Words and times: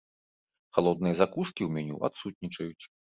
Халодныя 0.77 1.13
закускі 1.21 1.61
ў 1.65 1.69
меню 1.75 1.95
адсутнічаюць. 2.09 2.83